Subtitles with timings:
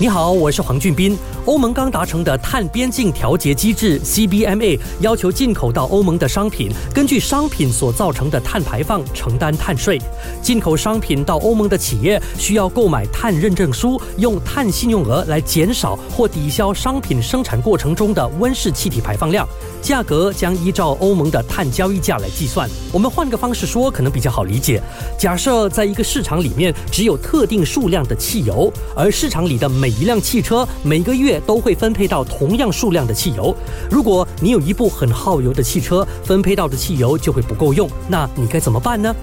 [0.00, 1.14] 你好，我是黄俊斌。
[1.44, 10.00] 欧盟刚达成的碳边境调节机制 （CBMA） 要求进口到欧盟的商品，根据商品所造成的碳排放承担碳税。
[10.40, 19.46] 进口商品到欧盟的企业需要购买碳认证书，用碳信用额来减少或抵消商品生产过程中的温室气体排放量。
[19.82, 22.68] 价格将依照欧盟的碳交易价来计算。
[22.90, 24.82] 我们换个方式说，可能比较好理解。
[25.18, 33.54] 假设在一个市场里面只有特定数量的汽油，而市场里的每一辆汽车每个月都会分配到同样数量的汽油。
[33.90, 39.14] 如果你有一部很耗油的汽车，分配到的汽油就会不够用，那你该怎么办呢？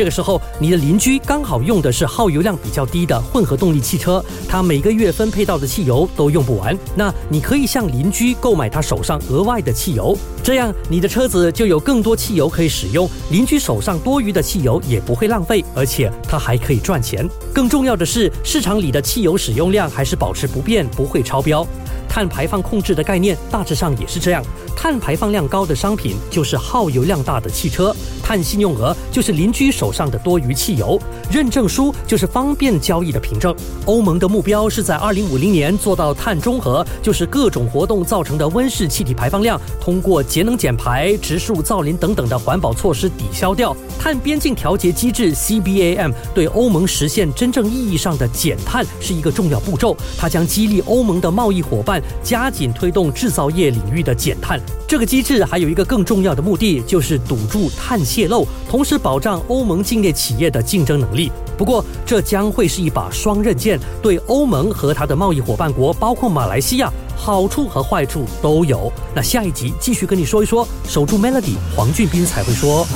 [0.00, 6.74] 这个时候，你的邻居刚好用的是耗油量比较低的混合动力汽车，他每个月分配到的汽油都用不完。
[6.96, 17.28] 那你可以向邻居购买他手上额外的汽油，这样你的车子就有更多汽油可以使用，邻居手上多余的汽油也不会浪费，而且他还可以赚钱。
[17.52, 21.66] 更重要的是，市场里的汽油使用量还是保持不变，不会超标。
[22.08, 24.42] 碳排放控制的概念大致上也是这样，
[24.82, 30.98] 碳排放量高的商品就是耗油量大的汽车，碳信用额就是邻居手上的多余汽油，
[31.30, 33.54] 认证书就是方便交易的凭证。
[33.84, 43.76] 欧盟的目标是在二零五零年做到碳中和，就是各种活动造成的温室气体排放量，通过节能减排、植树造林等等的环保措施抵消掉。
[43.98, 52.02] 碳边境调节机制 CBAM 对欧盟实现真正意义上的减碳是一个重要步骤，它将激励欧盟的贸易伙伴。
[52.22, 54.58] 加紧推动制造业领域的减碳。
[54.86, 61.30] 这个机制还有一个更重要的目的，就是堵住碳泄漏，同时保障欧盟境内企业的竞争能力。
[61.56, 68.90] 不过，这将会是一把双刃剑，对欧盟和它的贸易伙伴国，包括马来西亚，好处和坏处都有。
[69.14, 72.86] 那下一集继续跟你说一说，守住 Melody，黄俊斌才会说。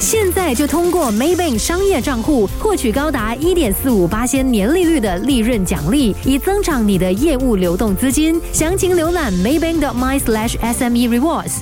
[0.00, 8.40] 现在就通过 Maybank 商业账户获取高达一点四五八千年利率的利润奖励，以增长你的业务流动资金。
[8.50, 11.58] 详情浏览 Maybank.my/sme rewards。